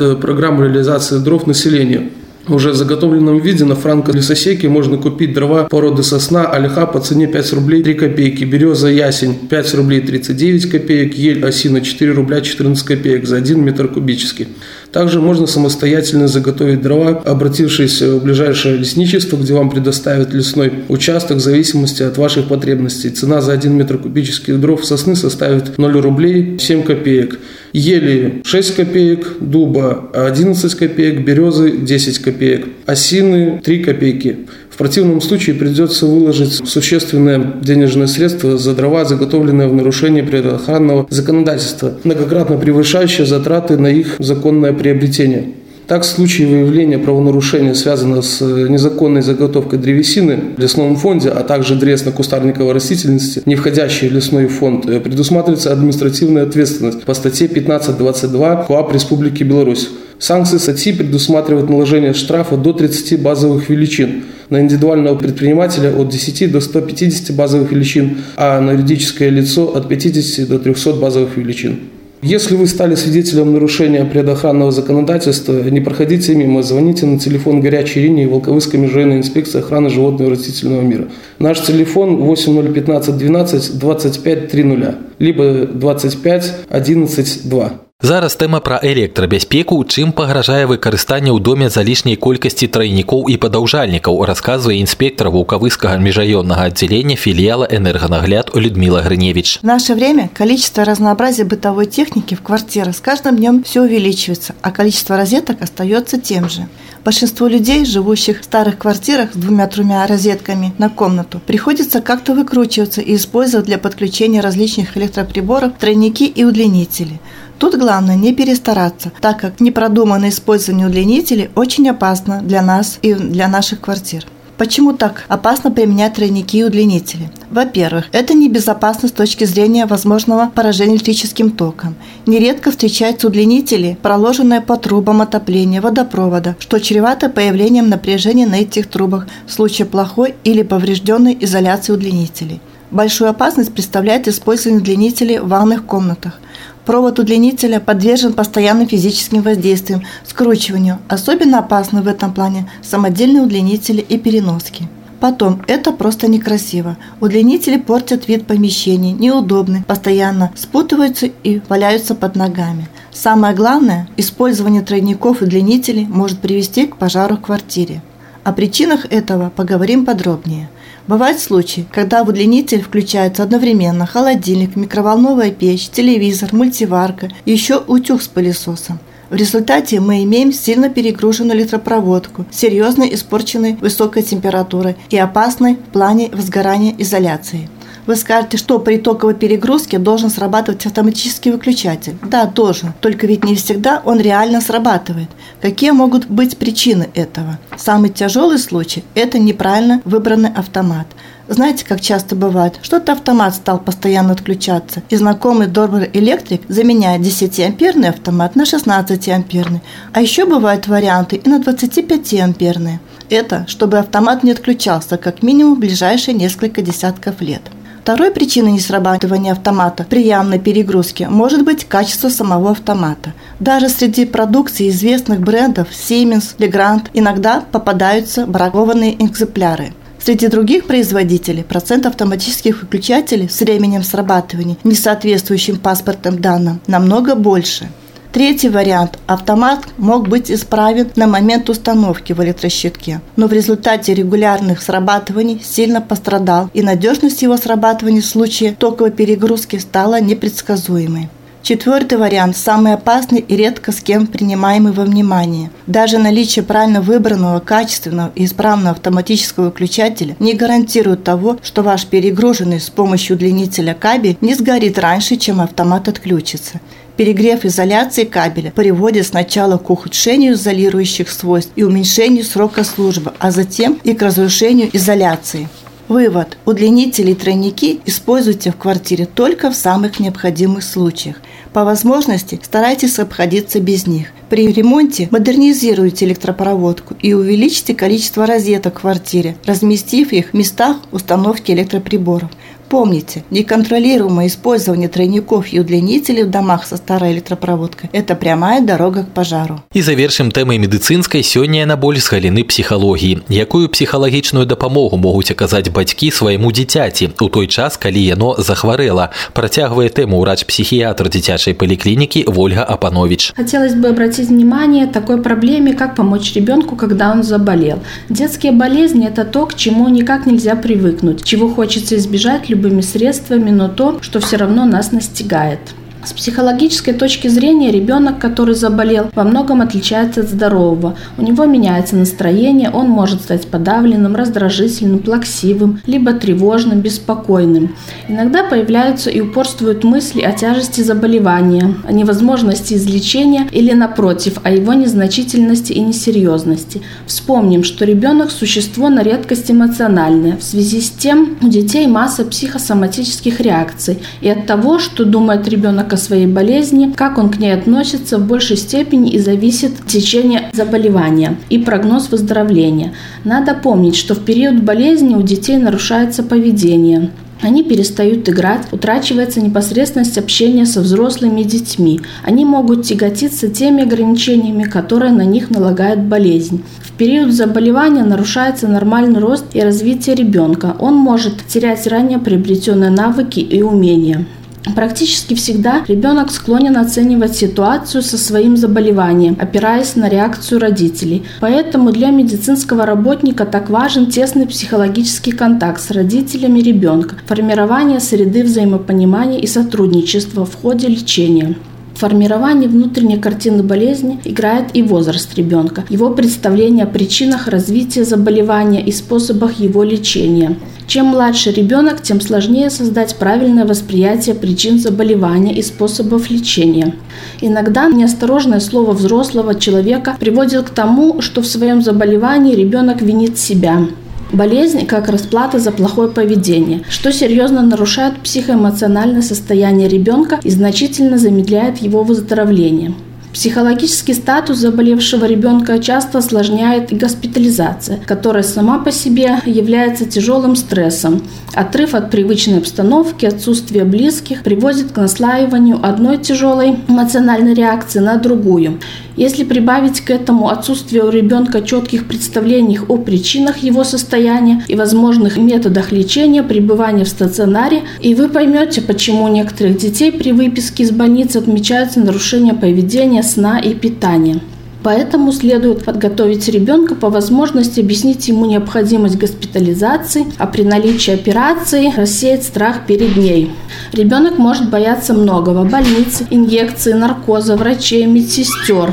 э, 0.00 0.16
программу 0.16 0.64
реализации 0.64 1.18
дров 1.18 1.46
населению. 1.46 2.10
Уже 2.48 2.70
в 2.70 2.76
заготовленном 2.76 3.40
виде 3.40 3.64
на 3.64 3.74
франко-лесосеке 3.74 4.68
можно 4.68 4.96
купить 4.96 5.34
дрова 5.34 5.64
породы 5.64 6.02
сосна, 6.02 6.46
ольха 6.46 6.86
по 6.86 6.98
цене 6.98 7.26
5 7.26 7.52
рублей 7.52 7.82
3 7.82 7.94
копейки, 7.94 8.44
береза, 8.44 8.88
ясень 8.88 9.34
5 9.34 9.74
рублей 9.74 10.00
39 10.00 10.70
копеек, 10.70 11.14
ель, 11.14 11.44
осина 11.44 11.82
4 11.82 12.12
рубля 12.12 12.40
14 12.40 12.86
копеек 12.86 13.26
за 13.26 13.36
1 13.36 13.62
метр 13.62 13.88
кубический. 13.88 14.48
Также 14.92 15.20
можно 15.20 15.46
самостоятельно 15.46 16.28
заготовить 16.28 16.80
дрова, 16.80 17.22
обратившись 17.24 18.00
в 18.00 18.22
ближайшее 18.22 18.76
лесничество, 18.76 19.36
где 19.36 19.52
вам 19.52 19.70
предоставят 19.70 20.32
лесной 20.32 20.72
участок 20.88 21.38
в 21.38 21.40
зависимости 21.40 22.02
от 22.02 22.16
ваших 22.16 22.48
потребностей. 22.48 23.10
Цена 23.10 23.40
за 23.40 23.52
1 23.52 23.72
метр 23.72 23.98
кубических 23.98 24.58
дров 24.60 24.84
сосны 24.84 25.14
составит 25.14 25.76
0 25.76 26.00
рублей 26.00 26.58
7 26.58 26.82
копеек. 26.82 27.38
Ели 27.74 28.40
6 28.44 28.76
копеек, 28.76 29.36
дуба 29.40 30.10
11 30.14 30.74
копеек, 30.74 31.20
березы 31.24 31.76
10 31.76 32.18
копеек, 32.20 32.66
осины 32.86 33.60
3 33.62 33.84
копейки. 33.84 34.36
В 34.78 34.80
противном 34.80 35.20
случае 35.20 35.56
придется 35.56 36.06
выложить 36.06 36.68
существенное 36.68 37.54
денежное 37.60 38.06
средство 38.06 38.56
за 38.56 38.76
дрова, 38.76 39.04
заготовленные 39.04 39.66
в 39.66 39.74
нарушении 39.74 40.22
природоохранного 40.22 41.08
законодательства, 41.10 41.94
многократно 42.04 42.56
превышающее 42.56 43.26
затраты 43.26 43.76
на 43.76 43.88
их 43.88 44.14
законное 44.20 44.72
приобретение. 44.72 45.46
Так, 45.88 46.02
в 46.02 46.06
случае 46.06 46.48
выявления 46.48 46.98
правонарушения, 46.98 47.72
связанного 47.72 48.20
с 48.20 48.42
э, 48.42 48.68
незаконной 48.68 49.22
заготовкой 49.22 49.78
древесины 49.78 50.38
в 50.54 50.60
лесном 50.60 50.96
фонде, 50.96 51.30
а 51.30 51.42
также 51.42 51.76
древесно-кустарниковой 51.76 52.74
растительности, 52.74 53.40
не 53.46 53.54
входящей 53.54 54.10
в 54.10 54.12
лесной 54.12 54.48
фонд, 54.48 54.86
э, 54.86 55.00
предусматривается 55.00 55.72
административная 55.72 56.42
ответственность 56.42 57.04
по 57.04 57.14
статье 57.14 57.46
15.22 57.46 58.66
КОАП 58.66 58.92
Республики 58.92 59.44
Беларусь. 59.44 59.88
Санкции 60.18 60.58
статьи 60.58 60.92
предусматривают 60.92 61.70
наложение 61.70 62.12
штрафа 62.12 62.58
до 62.58 62.74
30 62.74 63.22
базовых 63.22 63.70
величин, 63.70 64.24
на 64.50 64.60
индивидуального 64.60 65.16
предпринимателя 65.16 65.90
от 65.96 66.10
10 66.10 66.52
до 66.52 66.60
150 66.60 67.34
базовых 67.34 67.72
величин, 67.72 68.18
а 68.36 68.60
на 68.60 68.72
юридическое 68.72 69.30
лицо 69.30 69.74
от 69.74 69.88
50 69.88 70.48
до 70.50 70.58
300 70.58 70.92
базовых 70.94 71.38
величин. 71.38 71.78
Если 72.22 72.56
вы 72.56 72.66
стали 72.66 72.96
свидетелем 72.96 73.52
нарушения 73.52 74.04
предохранного 74.04 74.72
законодательства, 74.72 75.62
не 75.70 75.80
проходите 75.80 76.34
мимо, 76.34 76.62
звоните 76.64 77.06
на 77.06 77.18
телефон 77.18 77.60
горячей 77.60 78.00
линии 78.00 78.26
Волковыской 78.26 78.80
межрайонной 78.80 79.18
инспекции 79.18 79.60
охраны 79.60 79.88
животного 79.88 80.30
и 80.30 80.32
растительного 80.32 80.82
мира. 80.82 81.08
Наш 81.38 81.60
телефон 81.60 82.16
8015 82.16 83.16
12 83.16 83.78
25 83.78 84.50
30, 84.50 84.94
либо 85.20 85.66
25 85.66 86.54
11 86.68 87.48
2. 87.48 87.72
Зараз 88.03 88.35
тэма 88.35 88.59
пра 88.59 88.81
электрабяспеку, 88.83 89.77
чым 89.87 90.11
пагражае 90.11 90.65
выкарыстанне 90.67 91.31
ў 91.31 91.39
доме 91.39 91.69
залішняй 91.71 92.17
колькасці 92.19 92.67
трайнікоў 92.67 93.29
і 93.31 93.37
падаўжальнікаў, 93.39 94.17
расказвае 94.27 94.75
інспектор 94.83 95.29
вулкавыскага 95.31 96.03
межраённага 96.03 96.67
отделения 96.67 97.15
филиала 97.15 97.63
«Энергонагляд» 97.63 98.51
Людмила 98.55 98.99
Гриневич. 98.99 99.59
В 99.61 99.63
наше 99.63 99.95
время 99.95 100.29
количество 100.35 100.83
разнообразия 100.83 101.45
бытовой 101.45 101.85
техники 101.85 102.35
в 102.35 102.41
квартирах 102.41 102.97
с 102.97 102.99
каждым 102.99 103.37
днем 103.37 103.63
все 103.63 103.83
увеличивается, 103.83 104.53
а 104.61 104.71
количество 104.71 105.15
розеток 105.15 105.61
остается 105.61 106.19
тем 106.19 106.49
же. 106.49 106.67
Большинство 107.05 107.47
людей, 107.47 107.85
живущих 107.85 108.41
в 108.41 108.43
старых 108.43 108.79
квартирах 108.79 109.31
с 109.31 109.37
двумя-тремя 109.37 110.05
розетками 110.07 110.73
на 110.77 110.89
комнату, 110.89 111.39
приходится 111.45 112.01
как-то 112.01 112.33
выкручиваться 112.33 112.99
и 112.99 113.15
использовать 113.15 113.65
для 113.65 113.77
подключения 113.77 114.41
различных 114.41 114.97
электроприборов 114.97 115.71
тройники 115.79 116.23
и 116.23 116.43
удлинители – 116.43 117.31
Тут 117.58 117.76
главное 117.76 118.14
не 118.14 118.32
перестараться, 118.32 119.10
так 119.20 119.40
как 119.40 119.60
непродуманное 119.60 120.28
использование 120.28 120.86
удлинителей 120.86 121.50
очень 121.56 121.88
опасно 121.88 122.40
для 122.42 122.62
нас 122.62 122.98
и 123.02 123.14
для 123.14 123.48
наших 123.48 123.80
квартир. 123.80 124.24
Почему 124.56 124.92
так 124.92 125.24
опасно 125.28 125.70
применять 125.70 126.14
тройники 126.14 126.56
и 126.56 126.64
удлинители? 126.64 127.30
Во-первых, 127.50 128.06
это 128.10 128.34
небезопасно 128.34 129.08
с 129.08 129.12
точки 129.12 129.44
зрения 129.44 129.86
возможного 129.86 130.50
поражения 130.52 130.96
электрическим 130.96 131.52
током. 131.52 131.94
Нередко 132.26 132.72
встречаются 132.72 133.28
удлинители, 133.28 133.96
проложенные 134.02 134.60
по 134.60 134.76
трубам 134.76 135.20
отопления 135.22 135.80
водопровода, 135.80 136.56
что 136.58 136.80
чревато 136.80 137.28
появлением 137.28 137.88
напряжения 137.88 138.48
на 138.48 138.56
этих 138.56 138.88
трубах 138.88 139.28
в 139.46 139.52
случае 139.52 139.86
плохой 139.86 140.34
или 140.42 140.62
поврежденной 140.62 141.38
изоляции 141.40 141.92
удлинителей. 141.92 142.60
Большую 142.90 143.30
опасность 143.30 143.72
представляет 143.72 144.28
использование 144.28 144.80
удлинителей 144.80 145.38
в 145.38 145.48
ванных 145.48 145.84
комнатах. 145.84 146.40
Провод 146.88 147.18
удлинителя 147.18 147.80
подвержен 147.80 148.32
постоянным 148.32 148.88
физическим 148.88 149.42
воздействиям, 149.42 150.04
скручиванию. 150.24 151.00
Особенно 151.06 151.58
опасны 151.58 152.00
в 152.00 152.08
этом 152.08 152.32
плане 152.32 152.70
самодельные 152.80 153.42
удлинители 153.42 154.00
и 154.00 154.16
переноски. 154.16 154.88
Потом, 155.20 155.60
это 155.68 155.92
просто 155.92 156.28
некрасиво. 156.28 156.96
Удлинители 157.20 157.76
портят 157.76 158.26
вид 158.26 158.46
помещений, 158.46 159.12
неудобны, 159.12 159.84
постоянно 159.86 160.50
спутываются 160.56 161.26
и 161.26 161.60
валяются 161.68 162.14
под 162.14 162.36
ногами. 162.36 162.88
Самое 163.12 163.54
главное, 163.54 164.08
использование 164.16 164.80
тройников 164.80 165.42
и 165.42 165.44
удлинителей 165.44 166.06
может 166.06 166.38
привести 166.38 166.86
к 166.86 166.96
пожару 166.96 167.36
в 167.36 167.42
квартире. 167.42 168.00
О 168.44 168.54
причинах 168.54 169.04
этого 169.12 169.50
поговорим 169.54 170.06
подробнее. 170.06 170.70
Бывают 171.08 171.40
случаи, 171.40 171.86
когда 171.90 172.22
в 172.22 172.28
удлинитель 172.28 172.82
включается 172.82 173.42
одновременно 173.42 174.04
холодильник, 174.04 174.76
микроволновая 174.76 175.50
печь, 175.50 175.88
телевизор, 175.88 176.50
мультиварка 176.52 177.30
и 177.46 177.52
еще 177.52 177.78
утюг 177.78 178.20
с 178.20 178.28
пылесосом. 178.28 178.98
В 179.30 179.34
результате 179.34 180.00
мы 180.00 180.22
имеем 180.24 180.52
сильно 180.52 180.90
перегруженную 180.90 181.58
электропроводку, 181.58 182.44
серьезно 182.50 183.04
испорченной 183.04 183.76
высокой 183.76 184.22
температурой 184.22 184.96
и 185.08 185.16
опасной 185.16 185.76
в 185.76 185.92
плане 185.92 186.28
возгорания 186.30 186.94
изоляции. 186.98 187.70
Вы 188.08 188.16
скажете, 188.16 188.56
что 188.56 188.78
при 188.78 188.96
токовой 188.96 189.34
перегрузке 189.34 189.98
должен 189.98 190.30
срабатывать 190.30 190.86
автоматический 190.86 191.50
выключатель. 191.50 192.16
Да, 192.22 192.46
должен, 192.46 192.94
только 193.02 193.26
ведь 193.26 193.44
не 193.44 193.54
всегда 193.54 194.00
он 194.02 194.18
реально 194.18 194.62
срабатывает. 194.62 195.28
Какие 195.60 195.90
могут 195.90 196.26
быть 196.26 196.56
причины 196.56 197.10
этого? 197.12 197.58
Самый 197.76 198.08
тяжелый 198.08 198.58
случай– 198.58 199.04
это 199.14 199.38
неправильно 199.38 200.00
выбранный 200.06 200.48
автомат. 200.48 201.06
Знаете, 201.48 201.84
как 201.84 202.00
часто 202.00 202.34
бывает? 202.34 202.78
Что-то 202.80 203.12
автомат 203.12 203.54
стал 203.54 203.78
постоянно 203.78 204.32
отключаться, 204.32 205.02
и 205.10 205.16
знакомый 205.16 205.66
добрый 205.66 206.08
электрик 206.14 206.62
заменяет 206.68 207.20
10-амперный 207.20 208.08
автомат 208.08 208.56
на 208.56 208.62
16-амперный. 208.62 209.82
А 210.14 210.22
еще 210.22 210.46
бывают 210.46 210.88
варианты 210.88 211.36
и 211.36 211.46
на 211.46 211.60
25-амперные. 211.60 213.00
Это, 213.28 213.66
чтобы 213.68 213.98
автомат 213.98 214.44
не 214.44 214.52
отключался 214.52 215.18
как 215.18 215.42
минимум 215.42 215.74
в 215.74 215.80
ближайшие 215.80 216.34
несколько 216.34 216.80
десятков 216.80 217.42
лет. 217.42 217.60
Второй 218.08 218.30
причиной 218.30 218.72
несрабатывания 218.72 219.52
автомата 219.52 220.06
при 220.08 220.22
явной 220.22 220.58
перегрузке 220.58 221.28
может 221.28 221.62
быть 221.62 221.84
качество 221.84 222.30
самого 222.30 222.70
автомата. 222.70 223.34
Даже 223.60 223.90
среди 223.90 224.24
продукции 224.24 224.88
известных 224.88 225.40
брендов 225.40 225.88
Siemens, 225.90 226.56
Legrand 226.56 227.08
иногда 227.12 227.62
попадаются 227.70 228.46
бракованные 228.46 229.22
экземпляры. 229.22 229.92
Среди 230.24 230.46
других 230.46 230.86
производителей 230.86 231.62
процент 231.62 232.06
автоматических 232.06 232.80
выключателей 232.80 233.50
с 233.50 233.60
временем 233.60 234.02
срабатывания, 234.02 234.78
не 234.84 234.94
соответствующим 234.94 235.78
паспортным 235.78 236.40
данным, 236.40 236.80
намного 236.86 237.34
больше. 237.34 237.90
Третий 238.38 238.68
вариант– 238.68 239.18
автомат 239.26 239.80
мог 239.96 240.28
быть 240.28 240.48
исправен 240.48 241.10
на 241.16 241.26
момент 241.26 241.68
установки 241.68 242.32
в 242.32 242.40
электрощитке, 242.40 243.20
но 243.34 243.48
в 243.48 243.52
результате 243.52 244.14
регулярных 244.14 244.80
срабатываний 244.80 245.60
сильно 245.60 246.00
пострадал, 246.00 246.70
и 246.72 246.82
надежность 246.82 247.42
его 247.42 247.56
срабатывания 247.56 248.20
в 248.20 248.26
случае 248.26 248.76
токовой 248.78 249.10
перегрузки 249.10 249.74
стала 249.78 250.20
непредсказуемой. 250.20 251.28
Четвертый 251.62 252.16
вариант– 252.16 252.56
самый 252.56 252.94
опасный 252.94 253.40
и 253.40 253.56
редко 253.56 253.90
с 253.90 254.00
кем 254.00 254.28
принимаемый 254.28 254.92
во 254.92 255.02
внимание. 255.02 255.72
Даже 255.88 256.18
наличие 256.18 256.64
правильно 256.64 257.00
выбранного, 257.00 257.58
качественного 257.58 258.30
и 258.36 258.44
исправного 258.44 258.92
автоматического 258.92 259.64
выключателя 259.64 260.36
не 260.38 260.54
гарантирует 260.54 261.24
того, 261.24 261.58
что 261.64 261.82
ваш 261.82 262.06
перегруженный 262.06 262.78
с 262.78 262.88
помощью 262.88 263.34
удлинителя 263.34 263.94
кабель 263.94 264.38
не 264.40 264.54
сгорит 264.54 264.96
раньше, 264.96 265.34
чем 265.34 265.60
автомат 265.60 266.06
отключится. 266.06 266.80
Перегрев 267.18 267.64
изоляции 267.64 268.22
кабеля 268.22 268.70
приводит 268.70 269.26
сначала 269.26 269.76
к 269.76 269.90
ухудшению 269.90 270.52
изолирующих 270.52 271.28
свойств 271.28 271.72
и 271.74 271.82
уменьшению 271.82 272.44
срока 272.44 272.84
службы, 272.84 273.32
а 273.40 273.50
затем 273.50 273.98
и 274.04 274.14
к 274.14 274.22
разрушению 274.22 274.88
изоляции. 274.92 275.68
Вывод. 276.06 276.56
Удлинители 276.64 277.32
и 277.32 277.34
тройники 277.34 278.00
используйте 278.06 278.70
в 278.70 278.76
квартире 278.76 279.26
только 279.26 279.72
в 279.72 279.74
самых 279.74 280.20
необходимых 280.20 280.84
случаях. 280.84 281.38
По 281.72 281.84
возможности 281.84 282.60
старайтесь 282.62 283.18
обходиться 283.18 283.80
без 283.80 284.06
них. 284.06 284.28
При 284.48 284.72
ремонте 284.72 285.26
модернизируйте 285.32 286.24
электропроводку 286.24 287.16
и 287.20 287.34
увеличьте 287.34 287.96
количество 287.96 288.46
розеток 288.46 288.98
в 288.98 289.00
квартире, 289.00 289.56
разместив 289.66 290.32
их 290.32 290.50
в 290.50 290.54
местах 290.54 290.98
установки 291.10 291.72
электроприборов. 291.72 292.50
Помните, 292.93 293.43
неконтролируемое 293.49 294.45
использование 294.45 295.09
тройников 295.09 295.73
и 295.73 295.79
удлинителей 295.79 296.43
в 296.43 296.51
домах 296.51 296.85
со 296.85 296.97
старой 296.97 297.33
электропроводкой – 297.33 298.13
это 298.13 298.35
прямая 298.35 298.81
дорога 298.81 299.23
к 299.23 299.29
пожару. 299.33 299.81
І 299.93 300.01
завершым 300.01 300.51
тэмай 300.51 300.77
медыцынскай 300.77 301.41
сёння 301.41 301.81
яна 301.81 301.97
боль 301.97 302.21
з 302.21 302.29
галіны 302.29 302.61
псіхалогіі. 302.63 303.41
Якую 303.49 303.89
псіхалагічную 303.89 304.65
дапамогу 304.65 305.17
могуць 305.17 305.49
аказаць 305.49 305.89
бацькі 305.89 306.29
свайму 306.29 306.71
дзіцяці 306.71 307.29
у 307.41 307.49
той 307.49 307.65
час, 307.65 307.97
калі 307.97 308.21
яно 308.21 308.53
захварэла, 308.59 309.33
працягвае 309.57 310.13
тэму 310.13 310.37
ўрач-псіхіятр 310.45 311.29
дзіцячай 311.33 311.73
паліклінікі 311.73 312.45
Вольга 312.45 312.83
Апанович. 312.83 313.53
Хотелось 313.57 313.95
бы 313.95 314.09
обратить 314.09 314.49
внимание 314.49 315.07
такой 315.07 315.41
проблеме, 315.41 315.93
как 315.93 316.15
помочь 316.15 316.53
ребенку, 316.53 316.95
когда 316.95 317.31
он 317.31 317.41
заболел. 317.41 318.03
Детские 318.29 318.71
болезни – 318.71 319.33
это 319.33 319.45
то, 319.45 319.65
к 319.65 319.73
чему 319.73 320.09
никак 320.09 320.45
нельзя 320.45 320.75
привыкнуть, 320.75 321.43
чего 321.43 321.69
хочется 321.69 322.17
избежать 322.17 322.69
любыми 322.78 323.00
средствами, 323.00 323.70
но 323.70 323.88
то, 323.88 324.22
что 324.22 324.40
все 324.40 324.56
равно 324.56 324.84
нас 324.86 325.12
настигает. 325.12 325.80
С 326.28 326.34
психологической 326.34 327.14
точки 327.14 327.48
зрения 327.48 327.90
ребенок, 327.90 328.38
который 328.38 328.74
заболел, 328.74 329.30
во 329.34 329.44
многом 329.44 329.80
отличается 329.80 330.42
от 330.42 330.50
здорового. 330.50 331.16
У 331.38 331.42
него 331.42 331.64
меняется 331.64 332.16
настроение, 332.16 332.90
он 332.90 333.08
может 333.08 333.40
стать 333.40 333.66
подавленным, 333.66 334.36
раздражительным, 334.36 335.20
плаксивым, 335.20 336.02
либо 336.04 336.34
тревожным, 336.34 337.00
беспокойным. 337.00 337.96
Иногда 338.28 338.62
появляются 338.62 339.30
и 339.30 339.40
упорствуют 339.40 340.04
мысли 340.04 340.42
о 340.42 340.52
тяжести 340.52 341.00
заболевания, 341.00 341.94
о 342.06 342.12
невозможности 342.12 342.92
излечения 342.92 343.66
или, 343.72 343.94
напротив, 343.94 344.58
о 344.64 344.70
его 344.70 344.92
незначительности 344.92 345.94
и 345.94 346.00
несерьезности. 346.00 347.00
Вспомним, 347.24 347.84
что 347.84 348.04
ребенок– 348.04 348.50
существо 348.58 349.08
на 349.08 349.22
редкость 349.22 349.70
эмоциональное. 349.70 350.58
В 350.58 350.62
связи 350.62 351.00
с 351.00 351.08
тем 351.08 351.56
у 351.62 351.68
детей 351.68 352.06
масса 352.06 352.44
психосоматических 352.44 353.62
реакций. 353.62 354.18
И 354.42 354.50
от 354.50 354.66
того, 354.66 354.98
что 354.98 355.24
думает 355.24 355.66
ребенок 355.66 356.12
о 356.12 356.17
своей 356.18 356.46
болезни, 356.46 357.12
как 357.14 357.38
он 357.38 357.50
к 357.50 357.58
ней 357.58 357.72
относится, 357.72 358.38
в 358.38 358.46
большей 358.46 358.76
степени 358.76 359.30
и 359.30 359.38
зависит 359.38 359.92
течение 360.06 360.70
заболевания 360.72 361.56
и 361.70 361.78
прогноз 361.78 362.30
выздоровления. 362.30 363.14
Надо 363.44 363.74
помнить, 363.74 364.16
что 364.16 364.34
в 364.34 364.44
период 364.44 364.82
болезни 364.82 365.34
у 365.34 365.42
детей 365.42 365.76
нарушается 365.76 366.42
поведение. 366.42 367.30
Они 367.60 367.82
перестают 367.82 368.48
играть, 368.48 368.86
утрачивается 368.92 369.60
непосредственность 369.60 370.38
общения 370.38 370.86
со 370.86 371.00
взрослыми 371.00 371.62
детьми. 371.62 372.20
Они 372.44 372.64
могут 372.64 373.04
тяготиться 373.04 373.68
теми 373.68 374.04
ограничениями, 374.04 374.84
которые 374.84 375.32
на 375.32 375.42
них 375.42 375.70
налагает 375.70 376.22
болезнь. 376.22 376.84
В 377.00 377.12
период 377.12 377.52
заболевания 377.52 378.22
нарушается 378.22 378.86
нормальный 378.86 379.40
рост 379.40 379.64
и 379.74 379.80
развитие 379.80 380.36
ребенка. 380.36 380.94
Он 381.00 381.14
может 381.14 381.66
терять 381.66 382.06
ранее 382.06 382.38
приобретенные 382.38 383.10
навыки 383.10 383.58
и 383.58 383.82
умения. 383.82 384.46
Практически 384.94 385.54
всегда 385.54 386.04
ребенок 386.08 386.50
склонен 386.50 386.96
оценивать 386.96 387.56
ситуацию 387.56 388.22
со 388.22 388.38
своим 388.38 388.76
заболеванием, 388.76 389.56
опираясь 389.60 390.16
на 390.16 390.28
реакцию 390.28 390.80
родителей. 390.80 391.44
Поэтому 391.60 392.12
для 392.12 392.30
медицинского 392.30 393.06
работника 393.06 393.64
так 393.64 393.90
важен 393.90 394.30
тесный 394.30 394.66
психологический 394.66 395.52
контакт 395.52 396.00
с 396.00 396.10
родителями 396.10 396.80
ребенка, 396.80 397.36
формирование 397.46 398.20
среды 398.20 398.62
взаимопонимания 398.64 399.60
и 399.60 399.66
сотрудничества 399.66 400.64
в 400.64 400.74
ходе 400.74 401.08
лечения. 401.08 401.76
Формировании 402.18 402.88
внутренней 402.88 403.38
картины 403.38 403.84
болезни 403.84 404.40
играет 404.44 404.86
и 404.92 405.02
возраст 405.02 405.54
ребенка, 405.54 406.04
его 406.08 406.30
представление 406.30 407.04
о 407.04 407.06
причинах 407.06 407.68
развития 407.68 408.24
заболевания 408.24 409.04
и 409.04 409.12
способах 409.12 409.78
его 409.78 410.02
лечения. 410.02 410.76
Чем 411.06 411.26
младше 411.26 411.70
ребенок, 411.70 412.20
тем 412.20 412.40
сложнее 412.40 412.90
создать 412.90 413.36
правильное 413.36 413.86
восприятие 413.86 414.56
причин 414.56 414.98
заболевания 414.98 415.72
и 415.72 415.80
способов 415.80 416.50
лечения. 416.50 417.14
Иногда 417.60 418.08
неосторожное 418.08 418.80
слово 418.80 419.12
взрослого 419.12 419.76
человека 419.76 420.36
приводит 420.40 420.86
к 420.86 420.90
тому, 420.90 421.40
что 421.40 421.62
в 421.62 421.68
своем 421.68 422.02
заболевании 422.02 422.74
ребенок 422.74 423.22
винит 423.22 423.58
себя. 423.58 424.08
Болезнь 424.52 425.06
как 425.06 425.28
расплата 425.28 425.78
за 425.78 425.92
плохое 425.92 426.28
поведение, 426.28 427.02
что 427.08 427.32
серьезно 427.32 427.82
нарушает 427.82 428.40
психоэмоциональное 428.40 429.42
состояние 429.42 430.08
ребенка 430.08 430.58
и 430.62 430.70
значительно 430.70 431.38
замедляет 431.38 431.98
его 431.98 432.22
выздоровление. 432.22 433.14
Психологический 433.52 434.34
статус 434.34 434.78
заболевшего 434.78 435.44
ребенка 435.44 435.98
часто 435.98 436.38
осложняет 436.38 437.12
и 437.12 437.16
госпитализация, 437.16 438.20
которая 438.26 438.62
сама 438.62 438.98
по 438.98 439.10
себе 439.10 439.58
является 439.64 440.26
тяжелым 440.26 440.76
стрессом. 440.76 441.42
Отрыв 441.74 442.14
от 442.14 442.30
привычной 442.30 442.78
обстановки, 442.78 443.46
отсутствие 443.46 444.04
близких 444.04 444.62
приводит 444.62 445.12
к 445.12 445.16
наслаиванию 445.16 445.98
одной 446.00 446.38
тяжелой 446.38 446.98
эмоциональной 447.08 447.74
реакции 447.74 448.20
на 448.20 448.36
другую. 448.36 449.00
Если 449.38 449.62
прибавить 449.62 450.20
к 450.20 450.30
этому 450.30 450.68
отсутствие 450.68 451.22
у 451.22 451.30
ребенка 451.30 451.80
четких 451.80 452.26
представлений 452.26 452.98
о 452.98 453.18
причинах 453.18 453.78
его 453.84 454.02
состояния 454.02 454.82
и 454.88 454.96
возможных 454.96 455.58
методах 455.58 456.10
лечения, 456.10 456.64
пребывания 456.64 457.22
в 457.22 457.28
стационаре, 457.28 458.02
и 458.20 458.34
вы 458.34 458.48
поймете, 458.48 459.00
почему 459.00 459.44
у 459.44 459.48
некоторых 459.48 459.96
детей 459.96 460.32
при 460.32 460.50
выписке 460.50 461.04
из 461.04 461.12
больницы 461.12 461.58
отмечаются 461.58 462.18
нарушения 462.18 462.74
поведения, 462.74 463.44
сна 463.44 463.78
и 463.78 463.94
питания. 463.94 464.60
Поэтому 465.02 465.52
следует 465.52 466.04
подготовить 466.04 466.68
ребенка 466.68 467.14
по 467.14 467.30
возможности, 467.30 468.00
объяснить 468.00 468.48
ему 468.48 468.66
необходимость 468.66 469.38
госпитализации, 469.38 470.46
а 470.58 470.66
при 470.66 470.82
наличии 470.82 471.32
операции 471.32 472.12
рассеять 472.16 472.64
страх 472.64 473.06
перед 473.06 473.36
ней. 473.36 473.70
Ребенок 474.12 474.58
может 474.58 474.90
бояться 474.90 475.34
многого– 475.34 475.84
больницы, 475.88 476.46
инъекции, 476.50 477.12
наркоза, 477.12 477.76
врачей, 477.76 478.26
медсестер. 478.26 479.12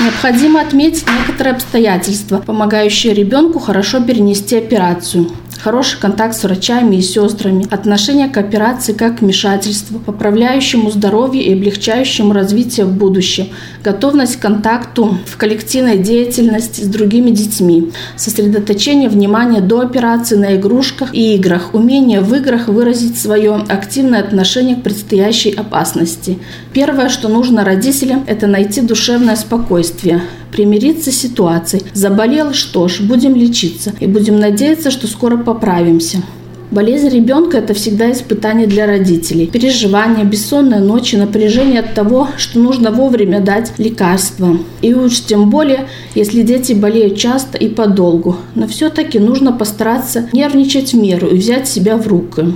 Необходимо 0.00 0.60
отметить 0.60 1.06
некоторые 1.08 1.54
обстоятельства, 1.54 2.42
помогающие 2.44 3.14
ребенку 3.14 3.58
хорошо 3.58 4.00
перенести 4.00 4.56
операцию 4.56 5.30
хороший 5.64 5.98
контакт 5.98 6.36
с 6.36 6.44
врачами 6.44 6.96
и 6.96 7.00
сестрами, 7.00 7.66
отношение 7.70 8.28
к 8.28 8.36
операции 8.36 8.92
как 8.92 9.18
к 9.18 9.20
вмешательству, 9.22 9.98
поправляющему 9.98 10.90
здоровье 10.90 11.42
и 11.42 11.54
облегчающему 11.54 12.34
развитие 12.34 12.84
в 12.84 12.92
будущем, 12.92 13.48
готовность 13.84 14.36
к 14.36 14.40
контакту 14.40 15.18
в 15.26 15.36
коллективной 15.36 15.98
деятельности 15.98 16.80
с 16.80 16.86
другими 16.86 17.30
детьми, 17.30 17.92
сосредоточение 18.16 19.10
внимания 19.10 19.60
до 19.60 19.80
операции 19.80 20.36
на 20.36 20.56
игрушках 20.56 21.14
и 21.14 21.34
играх, 21.34 21.74
умение 21.74 22.20
в 22.20 22.34
играх 22.34 22.68
выразить 22.68 23.18
свое 23.18 23.54
активное 23.68 24.20
отношение 24.20 24.76
к 24.76 24.82
предстоящей 24.82 25.50
опасности. 25.50 26.38
Первое, 26.72 27.10
что 27.10 27.28
нужно 27.28 27.64
родителям, 27.64 28.24
это 28.26 28.46
найти 28.46 28.80
душевное 28.80 29.36
спокойствие, 29.36 30.22
примириться 30.50 31.12
с 31.12 31.16
ситуацией. 31.16 31.82
Заболел, 31.92 32.54
что 32.54 32.88
ж, 32.88 33.00
будем 33.00 33.36
лечиться 33.36 33.92
и 34.00 34.06
будем 34.06 34.40
надеяться, 34.40 34.90
что 34.90 35.06
скоро 35.06 35.36
поправимся. 35.36 36.22
Болезнь 36.70 37.08
ребенка– 37.08 37.56
это 37.58 37.74
всегда 37.74 38.10
испытание 38.10 38.66
для 38.66 38.86
родителей. 38.86 39.46
Переживания, 39.46 40.24
бессонные 40.24 40.80
ночи, 40.80 41.16
напряжение 41.16 41.80
от 41.80 41.94
того, 41.94 42.28
что 42.36 42.58
нужно 42.58 42.90
вовремя 42.90 43.40
дать 43.40 43.72
лекарства. 43.78 44.58
И 44.82 44.92
уж 44.94 45.20
тем 45.20 45.50
более, 45.50 45.86
если 46.14 46.42
дети 46.42 46.72
болеют 46.72 47.16
часто 47.16 47.58
и 47.58 47.68
подолгу. 47.68 48.36
Но 48.54 48.66
все-таки 48.66 49.18
нужно 49.18 49.52
постараться 49.52 50.28
нервничать 50.32 50.92
в 50.92 50.96
меру 50.96 51.28
и 51.28 51.36
взять 51.36 51.68
себя 51.68 51.96
в 51.96 52.08
руки. 52.08 52.54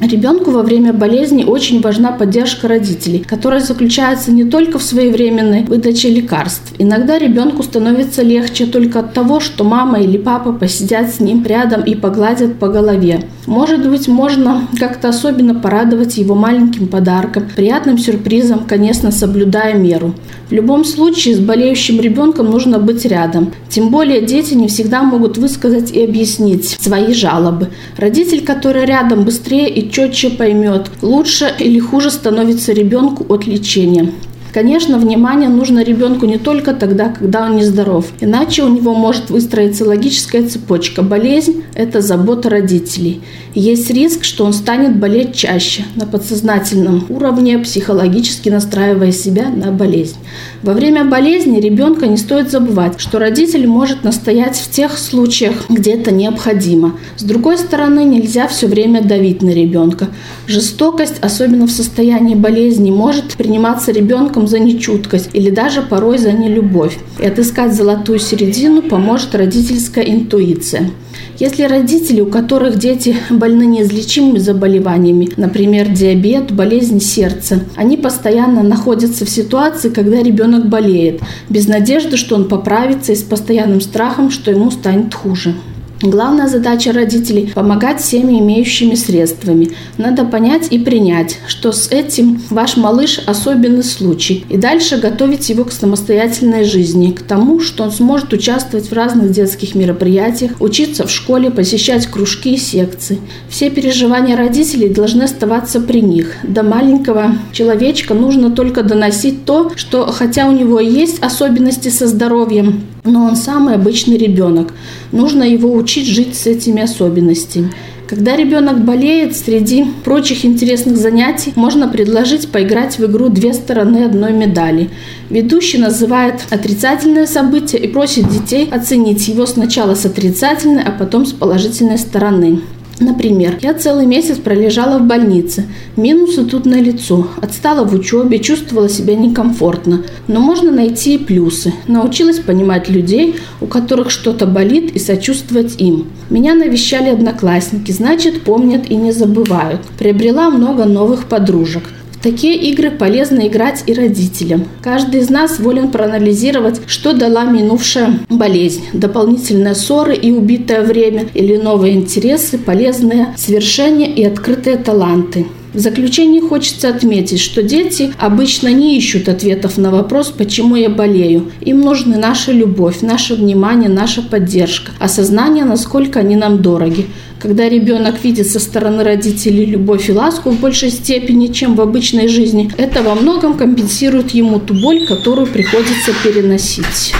Ребенку 0.00 0.52
во 0.52 0.62
время 0.62 0.92
болезни 0.92 1.42
очень 1.42 1.80
важна 1.80 2.12
поддержка 2.12 2.68
родителей, 2.68 3.24
которая 3.26 3.60
заключается 3.60 4.30
не 4.30 4.44
только 4.44 4.78
в 4.78 4.82
своевременной 4.82 5.64
выдаче 5.64 6.08
лекарств. 6.08 6.72
Иногда 6.78 7.18
ребенку 7.18 7.64
становится 7.64 8.22
легче 8.22 8.66
только 8.66 9.00
от 9.00 9.12
того, 9.12 9.40
что 9.40 9.64
мама 9.64 10.00
или 10.00 10.16
папа 10.16 10.52
посидят 10.52 11.12
с 11.12 11.18
ним 11.18 11.44
рядом 11.44 11.82
и 11.82 11.96
погладят 11.96 12.60
по 12.60 12.68
голове. 12.68 13.24
Может 13.46 13.88
быть, 13.88 14.06
можно 14.06 14.68
как-то 14.78 15.08
особенно 15.08 15.54
порадовать 15.54 16.16
его 16.16 16.36
маленьким 16.36 16.86
подарком, 16.86 17.48
приятным 17.56 17.98
сюрпризом, 17.98 18.66
конечно, 18.68 19.10
соблюдая 19.10 19.74
меру. 19.74 20.14
В 20.48 20.52
любом 20.52 20.84
случае, 20.84 21.34
с 21.34 21.40
болеющим 21.40 22.00
ребенком 22.00 22.50
нужно 22.50 22.78
быть 22.78 23.04
рядом. 23.04 23.52
Тем 23.68 23.88
более 23.88 24.22
дети 24.22 24.54
не 24.54 24.68
всегда 24.68 25.02
могут 25.02 25.38
высказать 25.38 25.90
и 25.90 26.04
объяснить 26.04 26.68
свои 26.68 27.12
жалобы. 27.12 27.68
Родитель, 27.96 28.44
который 28.44 28.84
рядом 28.84 29.24
быстрее 29.24 29.68
и 29.68 29.87
четче 29.90 30.30
поймет, 30.30 30.90
лучше 31.02 31.52
или 31.58 31.78
хуже 31.78 32.10
становится 32.10 32.72
ребенку 32.72 33.24
от 33.32 33.46
лечения. 33.46 34.12
Конечно, 34.58 34.98
внимание 34.98 35.48
нужно 35.48 35.84
ребенку 35.84 36.26
не 36.26 36.36
только 36.36 36.74
тогда, 36.74 37.10
когда 37.10 37.44
он 37.44 37.58
нездоров. 37.58 38.06
Иначе 38.18 38.64
у 38.64 38.68
него 38.68 38.92
может 38.92 39.30
выстроиться 39.30 39.84
логическая 39.84 40.48
цепочка. 40.48 41.02
Болезнь– 41.02 41.62
это 41.76 42.00
забота 42.00 42.50
родителей. 42.50 43.20
есть 43.54 43.88
риск, 43.88 44.24
что 44.24 44.44
он 44.44 44.52
станет 44.52 44.96
болеть 44.96 45.32
чаще, 45.32 45.84
на 45.94 46.06
подсознательном 46.06 47.06
уровне, 47.08 47.60
психологически 47.60 48.48
настраивая 48.48 49.12
себя 49.12 49.48
на 49.48 49.70
болезнь. 49.70 50.16
Во 50.64 50.72
время 50.72 51.04
болезни 51.04 51.60
ребенка 51.60 52.08
не 52.08 52.16
стоит 52.16 52.50
забывать, 52.50 52.98
что 52.98 53.20
родитель 53.20 53.68
может 53.68 54.02
настоять 54.02 54.56
в 54.56 54.70
тех 54.72 54.98
случаях, 54.98 55.66
где 55.68 55.92
это 55.92 56.10
необходимо. 56.10 56.94
С 57.16 57.22
другой 57.22 57.58
стороны, 57.58 58.02
нельзя 58.02 58.48
все 58.48 58.66
время 58.66 59.02
давить 59.02 59.40
на 59.40 59.50
ребенка. 59.50 60.08
Жестокость, 60.48 61.20
особенно 61.20 61.66
в 61.66 61.70
состоянии 61.70 62.34
болезни, 62.34 62.90
может 62.90 63.34
приниматься 63.34 63.92
ребенком 63.92 64.47
за 64.48 64.58
нечуткость 64.58 65.30
или 65.32 65.50
даже 65.50 65.82
порой 65.82 66.18
за 66.18 66.32
нелюбовь. 66.32 66.98
И 67.20 67.26
отыскать 67.26 67.74
золотую 67.74 68.18
середину 68.18 68.82
поможет 68.82 69.34
родительская 69.34 70.04
интуиция. 70.04 70.90
Если 71.38 71.62
родители, 71.62 72.20
у 72.20 72.26
которых 72.26 72.78
дети 72.78 73.16
больны 73.30 73.64
неизлечимыми 73.64 74.38
заболеваниями, 74.38 75.30
например, 75.36 75.88
диабет, 75.88 76.50
болезнь 76.50 77.00
сердца, 77.00 77.60
они 77.76 77.96
постоянно 77.96 78.64
находятся 78.64 79.24
в 79.24 79.30
ситуации, 79.30 79.90
когда 79.90 80.20
ребенок 80.20 80.68
болеет, 80.68 81.20
без 81.48 81.68
надежды, 81.68 82.16
что 82.16 82.34
он 82.34 82.48
поправится 82.48 83.12
и 83.12 83.16
с 83.16 83.22
постоянным 83.22 83.80
страхом, 83.80 84.30
что 84.30 84.50
ему 84.50 84.72
станет 84.72 85.14
хуже. 85.14 85.54
Главная 86.00 86.46
задача 86.46 86.92
родителей– 86.92 87.50
помогать 87.54 88.00
всеми 88.00 88.38
имеющими 88.38 88.94
средствами. 88.94 89.70
Надо 89.96 90.24
понять 90.24 90.68
и 90.70 90.78
принять, 90.78 91.38
что 91.48 91.72
с 91.72 91.90
этим 91.90 92.40
ваш 92.50 92.76
малыш– 92.76 93.20
особенный 93.26 93.82
случай, 93.82 94.44
и 94.48 94.56
дальше 94.56 94.98
готовить 94.98 95.48
его 95.48 95.64
к 95.64 95.72
самостоятельной 95.72 96.62
жизни, 96.62 97.10
к 97.10 97.22
тому, 97.22 97.58
что 97.58 97.82
он 97.82 97.90
сможет 97.90 98.32
участвовать 98.32 98.90
в 98.90 98.92
разных 98.92 99.32
детских 99.32 99.74
мероприятиях, 99.74 100.52
учиться 100.60 101.04
в 101.04 101.10
школе, 101.10 101.50
посещать 101.50 102.06
кружки 102.06 102.54
и 102.54 102.58
секции. 102.58 103.18
Все 103.48 103.68
переживания 103.68 104.36
родителей 104.36 104.90
должны 104.90 105.24
оставаться 105.24 105.80
при 105.80 106.00
них. 106.00 106.36
До 106.44 106.62
маленького 106.62 107.32
человечка 107.50 108.14
нужно 108.14 108.52
только 108.52 108.84
доносить 108.84 109.44
то, 109.44 109.72
что 109.74 110.06
хотя 110.12 110.46
у 110.46 110.52
него 110.52 110.78
есть 110.78 111.20
особенности 111.20 111.88
со 111.88 112.06
здоровьем, 112.06 112.84
но 113.04 113.24
он 113.24 113.36
самый 113.36 113.74
обычный 113.74 114.16
ребенок. 114.16 114.72
Нужно 115.12 115.42
его 115.42 115.72
учить 115.72 116.06
жить 116.06 116.36
с 116.36 116.46
этими 116.46 116.82
особенностями. 116.82 117.72
Когда 118.08 118.36
ребенок 118.36 118.86
болеет, 118.86 119.36
среди 119.36 119.84
прочих 120.02 120.46
интересных 120.46 120.96
занятий 120.96 121.52
можно 121.56 121.88
предложить 121.88 122.48
поиграть 122.48 122.98
в 122.98 123.04
игру 123.04 123.28
«Две 123.28 123.52
стороны 123.52 124.04
одной 124.04 124.32
медали». 124.32 124.88
Ведущий 125.28 125.76
называет 125.76 126.40
отрицательное 126.48 127.26
событие 127.26 127.82
и 127.82 127.88
просит 127.88 128.30
детей 128.30 128.66
оценить 128.70 129.28
его 129.28 129.44
сначала 129.44 129.94
с 129.94 130.06
отрицательной, 130.06 130.84
а 130.84 130.90
потом 130.90 131.26
с 131.26 131.32
положительной 131.32 131.98
стороны. 131.98 132.60
Например, 133.00 133.58
я 133.60 133.74
целый 133.74 134.06
месяц 134.06 134.38
пролежала 134.38 134.98
в 134.98 135.06
больнице. 135.06 135.66
Минусы 135.96 136.44
тут 136.44 136.66
на 136.66 136.80
лицо. 136.80 137.28
Отстала 137.40 137.84
в 137.84 137.94
учебе, 137.94 138.40
чувствовала 138.40 138.88
себя 138.88 139.14
некомфортно. 139.14 140.02
Но 140.26 140.40
можно 140.40 140.72
найти 140.72 141.14
и 141.14 141.18
плюсы. 141.18 141.72
Научилась 141.86 142.40
понимать 142.40 142.88
людей, 142.88 143.36
у 143.60 143.66
которых 143.66 144.10
что-то 144.10 144.46
болит, 144.46 144.96
и 144.96 144.98
сочувствовать 144.98 145.80
им. 145.80 146.08
Меня 146.28 146.54
навещали 146.54 147.10
одноклассники, 147.10 147.92
значит, 147.92 148.42
помнят 148.42 148.90
и 148.90 148.96
не 148.96 149.12
забывают. 149.12 149.80
Приобрела 149.98 150.50
много 150.50 150.84
новых 150.84 151.26
подружек 151.26 151.84
такие 152.22 152.56
игры 152.70 152.90
полезно 152.90 153.46
играть 153.46 153.84
и 153.86 153.94
родителям. 153.94 154.66
Каждый 154.82 155.20
из 155.20 155.30
нас 155.30 155.58
волен 155.58 155.90
проанализировать, 155.90 156.80
что 156.86 157.12
дала 157.12 157.44
минувшая 157.44 158.20
болезнь, 158.28 158.84
дополнительные 158.92 159.74
ссоры 159.74 160.14
и 160.14 160.30
убитое 160.30 160.82
время 160.82 161.26
или 161.34 161.56
новые 161.56 161.94
интересы, 161.94 162.58
полезные 162.58 163.34
свершения 163.36 164.12
и 164.12 164.24
открытые 164.24 164.76
таланты. 164.76 165.46
В 165.74 165.80
заключение 165.80 166.40
хочется 166.40 166.88
отметить, 166.88 167.40
что 167.40 167.62
дети 167.62 168.12
обычно 168.18 168.68
не 168.68 168.96
ищут 168.96 169.28
ответов 169.28 169.76
на 169.76 169.90
вопрос, 169.90 170.28
почему 170.36 170.76
я 170.76 170.88
болею. 170.88 171.52
Им 171.60 171.82
нужны 171.82 172.16
наша 172.16 172.52
любовь, 172.52 173.02
наше 173.02 173.34
внимание, 173.34 173.90
наша 173.90 174.22
поддержка, 174.22 174.92
осознание, 174.98 175.64
насколько 175.64 176.20
они 176.20 176.36
нам 176.36 176.62
дороги 176.62 177.06
Когда 177.39 177.67
ребенок 177.67 178.23
видит 178.23 178.47
со 178.47 178.59
стороны 178.59 179.03
родителей 179.03 179.65
любовь 179.65 180.09
и 180.09 180.13
ласку 180.13 180.51
в 180.51 180.59
большей 180.59 180.89
степени, 180.89 181.47
чем 181.47 181.75
в 181.75 181.81
обычной 181.81 182.27
жизни, 182.27 182.71
это 182.77 183.03
во 183.03 183.15
многом 183.15 183.57
компенсирует 183.57 184.31
ему 184.31 184.59
ту 184.59 184.73
боль, 184.73 185.05
которую 185.05 185.47
приходится 185.47 186.13
переносить. 186.23 187.13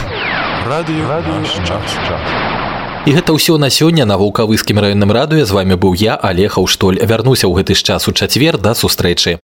Радио, 0.66 1.08
Радио 1.08 1.34
І 3.06 3.12
гэта 3.12 3.36
ўсё 3.36 3.60
на 3.60 3.68
сёння 3.68 4.06
на 4.08 4.16
вулкавыскім 4.16 4.80
раённым 4.80 5.12
радыё 5.12 5.44
з 5.44 5.52
вами 5.52 5.76
быў 5.76 5.92
я 6.00 6.16
Алег 6.16 6.56
Аўштоль 6.56 7.04
вярнуся 7.04 7.52
ў 7.52 7.60
гэты 7.60 7.76
ж 7.76 7.84
час 7.84 8.08
у 8.08 8.16
чацвер 8.16 8.56
да 8.56 8.72
сустрэчы 8.72 9.40